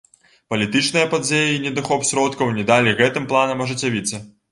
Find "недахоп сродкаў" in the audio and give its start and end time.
1.65-2.49